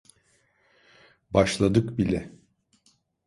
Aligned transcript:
Başladık 1.33 1.97
bile. 1.97 2.31